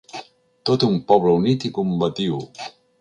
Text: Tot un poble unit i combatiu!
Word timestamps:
Tot 0.69 0.85
un 0.87 0.95
poble 1.11 1.35
unit 1.41 1.67
i 1.69 1.71
combatiu! 1.77 2.41